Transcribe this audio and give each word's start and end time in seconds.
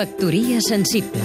Factoria 0.00 0.62
sensible 0.64 1.20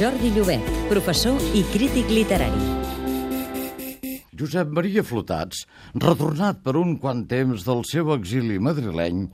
Jordi 0.00 0.30
Llobet, 0.32 0.70
professor 0.88 1.36
i 1.52 1.60
crític 1.68 2.08
literari. 2.08 2.70
Josep 4.32 4.72
Maria 4.72 5.04
Flotats, 5.04 5.66
retornat 6.00 6.64
per 6.64 6.72
un 6.80 6.96
quant 7.02 7.20
temps 7.28 7.68
del 7.68 7.84
seu 7.84 8.14
exili 8.16 8.56
madrileny, 8.56 9.26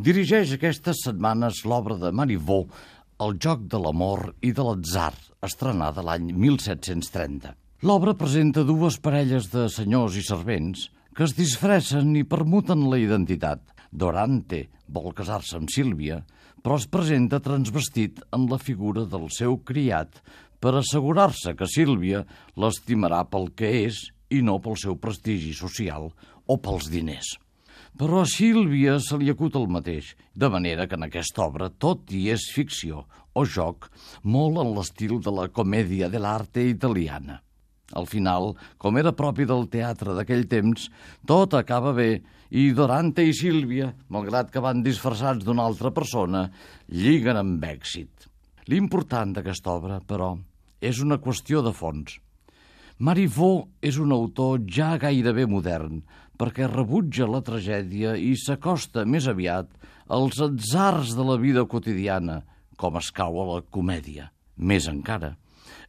dirigeix 0.00 0.56
aquestes 0.56 1.04
setmanes 1.04 1.66
l'obra 1.68 2.00
de 2.00 2.08
Marivaux, 2.08 2.72
El 3.20 3.36
joc 3.36 3.68
de 3.68 3.84
l'amor 3.84 4.30
i 4.40 4.56
de 4.56 4.64
l'atzar, 4.64 5.12
estrenada 5.44 6.00
l'any 6.00 6.32
1730. 6.32 7.52
L'obra 7.84 8.16
presenta 8.16 8.64
dues 8.64 8.96
parelles 8.96 9.52
de 9.52 9.68
senyors 9.68 10.16
i 10.16 10.24
servents 10.24 10.88
que 11.12 11.28
es 11.28 11.36
disfressen 11.36 12.16
i 12.16 12.24
permuten 12.24 12.88
la 12.88 12.96
identitat. 12.96 13.60
Dorante 13.90 14.66
vol 14.88 15.14
casar-se 15.16 15.56
amb 15.58 15.72
Sílvia, 15.72 16.20
però 16.62 16.76
es 16.78 16.88
presenta 16.90 17.40
transvestit 17.40 18.20
en 18.34 18.46
la 18.50 18.58
figura 18.60 19.06
del 19.08 19.28
seu 19.32 19.58
criat 19.64 20.20
per 20.60 20.74
assegurar-se 20.78 21.54
que 21.56 21.68
Sílvia 21.70 22.24
l'estimarà 22.58 23.24
pel 23.30 23.52
que 23.56 23.70
és 23.86 24.00
i 24.34 24.42
no 24.44 24.58
pel 24.60 24.76
seu 24.76 24.98
prestigi 25.00 25.54
social 25.56 26.10
o 26.46 26.56
pels 26.60 26.90
diners. 26.92 27.36
Però 27.98 28.22
a 28.22 28.28
Sílvia 28.28 28.98
se 29.02 29.16
li 29.18 29.30
acut 29.32 29.56
el 29.58 29.66
mateix, 29.72 30.12
de 30.34 30.50
manera 30.52 30.86
que 30.86 30.98
en 30.98 31.06
aquesta 31.08 31.46
obra 31.46 31.70
tot 31.70 32.12
hi 32.12 32.28
és 32.34 32.50
ficció 32.54 33.06
o 33.34 33.44
joc, 33.46 33.88
molt 34.22 34.60
en 34.62 34.74
l'estil 34.76 35.18
de 35.24 35.34
la 35.34 35.48
comèdia 35.48 36.10
de 36.12 36.20
l'arte 36.22 36.66
italiana. 36.68 37.40
Al 37.96 38.04
final, 38.08 38.52
com 38.76 38.98
era 39.00 39.14
propi 39.16 39.46
del 39.48 39.68
teatre 39.72 40.12
d'aquell 40.16 40.44
temps, 40.50 40.90
tot 41.24 41.54
acaba 41.56 41.94
bé 41.96 42.10
i 42.50 42.70
Dorante 42.76 43.24
i 43.24 43.32
Sílvia, 43.36 43.92
malgrat 44.12 44.52
que 44.52 44.60
van 44.64 44.82
disfressats 44.84 45.44
d'una 45.44 45.64
altra 45.64 45.92
persona, 45.96 46.46
lliguen 46.88 47.40
amb 47.40 47.64
èxit. 47.64 48.28
L'important 48.68 49.32
d'aquesta 49.36 49.72
obra, 49.72 49.98
però, 50.04 50.34
és 50.80 51.00
una 51.00 51.18
qüestió 51.20 51.62
de 51.64 51.72
fons. 51.72 52.18
Marivaux 52.98 53.68
és 53.80 53.96
un 54.02 54.12
autor 54.12 54.60
ja 54.68 54.96
gairebé 55.00 55.46
modern, 55.48 56.02
perquè 56.38 56.68
rebutja 56.70 57.28
la 57.30 57.40
tragèdia 57.46 58.14
i 58.18 58.34
s'acosta 58.36 59.04
més 59.06 59.26
aviat 59.30 59.70
als 60.08 60.40
atzars 60.42 61.14
de 61.16 61.24
la 61.26 61.36
vida 61.40 61.64
quotidiana, 61.64 62.42
com 62.76 62.96
escau 63.00 63.40
a 63.42 63.46
la 63.48 63.60
comèdia. 63.74 64.30
Més 64.56 64.88
encara, 64.90 65.36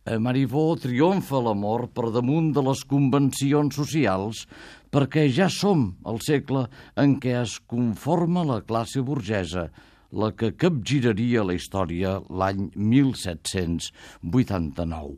a 0.06 0.17
Marivaux 0.17 0.81
triomfa 0.81 1.39
l'amor 1.44 1.88
per 1.94 2.12
damunt 2.16 2.53
de 2.56 2.62
les 2.66 2.84
convencions 2.88 3.75
socials 3.75 4.48
perquè 4.89 5.28
ja 5.30 5.50
som 5.53 5.95
al 6.08 6.20
segle 6.25 6.67
en 6.98 7.20
què 7.22 7.42
es 7.42 7.59
conforma 7.70 8.44
la 8.47 8.62
classe 8.66 9.02
burgesa, 9.06 9.70
la 10.12 10.31
que 10.34 10.58
capgiraria 10.58 11.44
la 11.45 11.53
història 11.53 12.22
l'any 12.30 12.72
1789. 12.73 15.17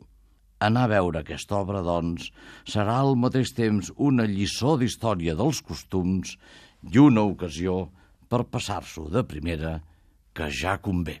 Anar 0.62 0.84
a 0.86 0.88
veure 0.92 1.18
aquesta 1.22 1.56
obra, 1.58 1.82
doncs, 1.82 2.30
serà 2.68 3.00
al 3.00 3.16
mateix 3.18 3.52
temps 3.56 3.92
una 3.96 4.26
lliçó 4.30 4.76
d'història 4.78 5.34
dels 5.34 5.62
costums 5.66 6.36
i 6.92 6.98
una 7.02 7.22
ocasió 7.26 7.90
per 8.30 8.44
passar-s'ho 8.46 9.08
de 9.10 9.26
primera, 9.26 9.82
que 10.32 10.46
ja 10.48 10.78
convé. 10.78 11.20